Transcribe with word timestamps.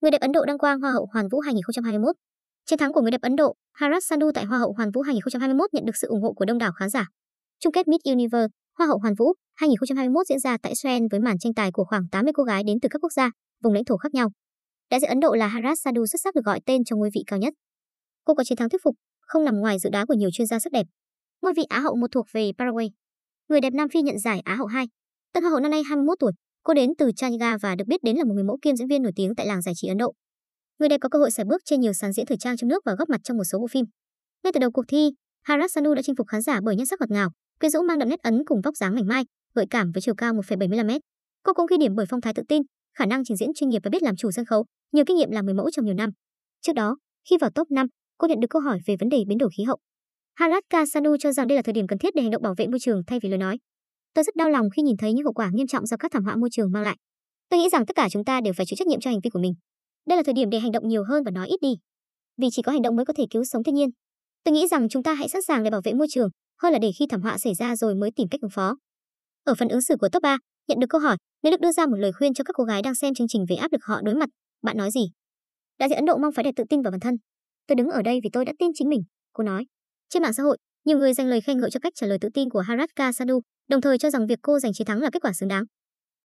Người 0.00 0.10
đẹp 0.10 0.20
Ấn 0.20 0.32
Độ 0.32 0.44
đăng 0.44 0.58
quang 0.58 0.80
Hoa 0.80 0.92
hậu 0.92 1.08
Hoàn 1.12 1.28
vũ 1.28 1.40
2021. 1.40 2.16
Chiến 2.66 2.78
thắng 2.78 2.92
của 2.92 3.00
người 3.00 3.10
đẹp 3.10 3.20
Ấn 3.22 3.36
Độ 3.36 3.54
Harat 3.72 4.04
Sandhu 4.04 4.32
tại 4.34 4.44
Hoa 4.44 4.58
hậu 4.58 4.72
Hoàn 4.72 4.90
vũ 4.90 5.02
2021 5.02 5.74
nhận 5.74 5.84
được 5.86 5.96
sự 5.96 6.08
ủng 6.08 6.22
hộ 6.22 6.32
của 6.32 6.44
đông 6.44 6.58
đảo 6.58 6.72
khán 6.72 6.90
giả. 6.90 7.06
Chung 7.60 7.72
kết 7.72 7.88
Miss 7.88 8.04
Universe 8.04 8.48
Hoa 8.78 8.86
hậu 8.86 8.98
Hoàn 8.98 9.14
vũ 9.14 9.32
2021 9.54 10.26
diễn 10.26 10.38
ra 10.38 10.56
tại 10.62 10.70
Israel 10.70 11.02
với 11.10 11.20
màn 11.20 11.38
tranh 11.38 11.54
tài 11.54 11.72
của 11.72 11.84
khoảng 11.84 12.08
80 12.12 12.32
cô 12.36 12.42
gái 12.42 12.62
đến 12.66 12.78
từ 12.82 12.88
các 12.92 12.98
quốc 13.02 13.12
gia, 13.12 13.30
vùng 13.62 13.72
lãnh 13.72 13.84
thổ 13.84 13.96
khác 13.96 14.14
nhau. 14.14 14.28
Đại 14.90 15.00
diện 15.00 15.08
Ấn 15.08 15.20
Độ 15.20 15.34
là 15.34 15.46
Harat 15.46 15.78
Sandhu 15.80 16.06
xuất 16.06 16.20
sắc 16.24 16.34
được 16.34 16.44
gọi 16.44 16.60
tên 16.66 16.84
cho 16.84 16.96
ngôi 16.96 17.10
vị 17.14 17.22
cao 17.26 17.38
nhất. 17.38 17.54
Cô 18.24 18.34
có 18.34 18.44
chiến 18.44 18.56
thắng 18.56 18.68
thuyết 18.68 18.80
phục, 18.84 18.94
không 19.20 19.44
nằm 19.44 19.60
ngoài 19.60 19.78
dự 19.78 19.90
đoán 19.90 20.06
của 20.06 20.14
nhiều 20.14 20.30
chuyên 20.32 20.46
gia 20.46 20.58
sắc 20.58 20.72
đẹp. 20.72 20.86
Ngôi 21.42 21.52
vị 21.56 21.62
Á 21.68 21.80
hậu 21.80 21.96
một 21.96 22.12
thuộc 22.12 22.26
về 22.32 22.50
Paraguay. 22.58 22.90
Người 23.48 23.60
đẹp 23.60 23.72
Nam 23.72 23.88
Phi 23.88 24.02
nhận 24.02 24.18
giải 24.18 24.40
Á 24.44 24.54
hậu 24.54 24.66
2. 24.66 24.86
Tân 25.32 25.42
Hoa 25.42 25.50
hậu 25.50 25.60
năm 25.60 25.70
nay 25.70 25.82
21 25.82 26.18
tuổi, 26.18 26.32
cô 26.62 26.74
đến 26.74 26.90
từ 26.98 27.10
Chandigarh 27.16 27.62
và 27.62 27.74
được 27.74 27.84
biết 27.86 28.02
đến 28.02 28.16
là 28.16 28.24
một 28.24 28.34
người 28.34 28.44
mẫu 28.44 28.58
kiêm 28.62 28.76
diễn 28.76 28.88
viên 28.88 29.02
nổi 29.02 29.12
tiếng 29.16 29.34
tại 29.34 29.46
làng 29.46 29.62
giải 29.62 29.74
trí 29.76 29.88
Ấn 29.88 29.98
Độ. 29.98 30.14
Người 30.78 30.88
đẹp 30.88 30.98
có 31.00 31.08
cơ 31.08 31.18
hội 31.18 31.30
sải 31.30 31.44
bước 31.44 31.62
trên 31.64 31.80
nhiều 31.80 31.92
sàn 31.92 32.12
diễn 32.12 32.26
thời 32.26 32.38
trang 32.38 32.56
trong 32.56 32.68
nước 32.68 32.82
và 32.84 32.94
góp 32.98 33.08
mặt 33.08 33.20
trong 33.24 33.36
một 33.36 33.44
số 33.44 33.58
bộ 33.58 33.66
phim. 33.66 33.84
Ngay 34.44 34.52
từ 34.52 34.60
đầu 34.60 34.70
cuộc 34.70 34.84
thi, 34.88 35.10
Harat 35.42 35.72
Sanu 35.72 35.94
đã 35.94 36.02
chinh 36.02 36.16
phục 36.16 36.26
khán 36.28 36.42
giả 36.42 36.60
bởi 36.64 36.76
nhan 36.76 36.86
sắc 36.86 37.00
ngọt 37.00 37.10
ngào, 37.10 37.30
quyến 37.60 37.70
rũ 37.70 37.82
mang 37.82 37.98
đậm 37.98 38.08
nét 38.08 38.20
ấn 38.22 38.42
cùng 38.46 38.60
vóc 38.64 38.76
dáng 38.76 38.94
mảnh 38.94 39.06
mai, 39.06 39.24
gợi 39.54 39.66
cảm 39.70 39.90
với 39.94 40.00
chiều 40.02 40.14
cao 40.14 40.32
1,75m. 40.34 41.00
Cô 41.42 41.52
cũng 41.54 41.66
ghi 41.70 41.76
điểm 41.80 41.94
bởi 41.94 42.06
phong 42.08 42.20
thái 42.20 42.34
tự 42.34 42.42
tin, 42.48 42.62
khả 42.98 43.06
năng 43.06 43.24
trình 43.24 43.36
diễn 43.36 43.48
chuyên 43.54 43.70
nghiệp 43.70 43.80
và 43.84 43.88
biết 43.88 44.02
làm 44.02 44.16
chủ 44.16 44.30
sân 44.30 44.44
khấu, 44.44 44.64
nhiều 44.92 45.04
kinh 45.06 45.16
nghiệm 45.16 45.30
làm 45.30 45.44
người 45.44 45.54
mẫu 45.54 45.70
trong 45.70 45.84
nhiều 45.84 45.94
năm. 45.94 46.10
Trước 46.60 46.72
đó, 46.72 46.96
khi 47.30 47.36
vào 47.40 47.50
top 47.50 47.70
5, 47.70 47.86
cô 48.18 48.28
nhận 48.28 48.40
được 48.40 48.48
câu 48.50 48.62
hỏi 48.62 48.78
về 48.86 48.96
vấn 49.00 49.08
đề 49.08 49.24
biến 49.28 49.38
đổi 49.38 49.50
khí 49.56 49.64
hậu. 49.64 49.78
Harat 50.34 50.62
Kasanu 50.70 51.16
cho 51.16 51.32
rằng 51.32 51.46
đây 51.46 51.56
là 51.56 51.62
thời 51.62 51.72
điểm 51.72 51.86
cần 51.86 51.98
thiết 51.98 52.14
để 52.14 52.22
hành 52.22 52.30
động 52.30 52.42
bảo 52.42 52.54
vệ 52.56 52.66
môi 52.66 52.78
trường 52.78 53.02
thay 53.06 53.18
vì 53.22 53.28
lời 53.28 53.38
nói. 53.38 53.58
Tôi 54.14 54.24
rất 54.24 54.36
đau 54.36 54.50
lòng 54.50 54.70
khi 54.76 54.82
nhìn 54.82 54.96
thấy 54.96 55.12
những 55.12 55.24
hậu 55.24 55.32
quả 55.32 55.50
nghiêm 55.52 55.66
trọng 55.66 55.86
do 55.86 55.96
các 55.96 56.12
thảm 56.12 56.24
họa 56.24 56.36
môi 56.36 56.48
trường 56.52 56.72
mang 56.72 56.82
lại. 56.82 56.96
Tôi 57.48 57.60
nghĩ 57.60 57.68
rằng 57.68 57.86
tất 57.86 57.96
cả 57.96 58.08
chúng 58.10 58.24
ta 58.24 58.40
đều 58.40 58.52
phải 58.56 58.66
chịu 58.66 58.76
trách 58.76 58.86
nhiệm 58.86 59.00
cho 59.00 59.10
hành 59.10 59.20
vi 59.24 59.30
của 59.30 59.38
mình. 59.38 59.54
Đây 60.06 60.16
là 60.16 60.22
thời 60.22 60.34
điểm 60.34 60.50
để 60.50 60.58
hành 60.58 60.72
động 60.72 60.88
nhiều 60.88 61.04
hơn 61.04 61.22
và 61.24 61.30
nói 61.30 61.48
ít 61.48 61.58
đi. 61.60 61.74
Vì 62.36 62.48
chỉ 62.52 62.62
có 62.62 62.72
hành 62.72 62.82
động 62.82 62.96
mới 62.96 63.04
có 63.04 63.12
thể 63.16 63.24
cứu 63.30 63.44
sống 63.44 63.64
thiên 63.64 63.74
nhiên. 63.74 63.88
Tôi 64.44 64.54
nghĩ 64.54 64.68
rằng 64.68 64.88
chúng 64.88 65.02
ta 65.02 65.14
hãy 65.14 65.28
sẵn 65.28 65.42
sàng 65.42 65.62
để 65.62 65.70
bảo 65.70 65.80
vệ 65.84 65.92
môi 65.92 66.06
trường, 66.10 66.28
hơn 66.62 66.72
là 66.72 66.78
để 66.78 66.90
khi 66.98 67.06
thảm 67.10 67.22
họa 67.22 67.38
xảy 67.38 67.54
ra 67.54 67.76
rồi 67.76 67.94
mới 67.94 68.10
tìm 68.16 68.28
cách 68.30 68.40
ứng 68.40 68.50
phó. 68.50 68.76
Ở 69.44 69.54
phần 69.54 69.68
ứng 69.68 69.82
xử 69.82 69.96
của 70.00 70.08
top 70.08 70.22
3, 70.22 70.38
nhận 70.68 70.80
được 70.80 70.86
câu 70.90 71.00
hỏi, 71.00 71.16
nếu 71.42 71.50
được 71.50 71.60
đưa 71.60 71.72
ra 71.72 71.86
một 71.86 71.96
lời 71.96 72.12
khuyên 72.12 72.34
cho 72.34 72.44
các 72.44 72.52
cô 72.56 72.64
gái 72.64 72.82
đang 72.82 72.94
xem 72.94 73.14
chương 73.14 73.28
trình 73.28 73.44
về 73.48 73.56
áp 73.56 73.72
lực 73.72 73.84
họ 73.84 74.00
đối 74.04 74.14
mặt, 74.14 74.28
bạn 74.62 74.76
nói 74.76 74.90
gì? 74.90 75.00
Đại 75.78 75.88
diện 75.88 75.96
Ấn 75.96 76.06
Độ 76.06 76.16
mong 76.16 76.32
phải 76.32 76.44
đẹp 76.44 76.52
tự 76.56 76.64
tin 76.68 76.82
vào 76.82 76.90
bản 76.90 77.00
thân. 77.00 77.14
Tôi 77.66 77.76
đứng 77.76 77.88
ở 77.88 78.02
đây 78.02 78.20
vì 78.24 78.30
tôi 78.32 78.44
đã 78.44 78.52
tin 78.58 78.70
chính 78.74 78.88
mình, 78.88 79.02
cô 79.32 79.44
nói. 79.44 79.66
Trên 80.08 80.22
mạng 80.22 80.32
xã 80.32 80.42
hội, 80.42 80.58
nhiều 80.84 80.98
người 80.98 81.14
dành 81.14 81.26
lời 81.26 81.40
khen 81.40 81.60
ngợi 81.60 81.70
cho 81.70 81.80
cách 81.80 81.92
trả 81.96 82.06
lời 82.06 82.18
tự 82.20 82.28
tin 82.34 82.50
của 82.50 82.60
Haratka 82.60 83.12
Sadu, 83.12 83.40
đồng 83.68 83.80
thời 83.80 83.98
cho 83.98 84.10
rằng 84.10 84.26
việc 84.26 84.38
cô 84.42 84.58
giành 84.58 84.72
chiến 84.72 84.86
thắng 84.86 85.00
là 85.00 85.10
kết 85.12 85.22
quả 85.22 85.32
xứng 85.32 85.48
đáng. 85.48 85.64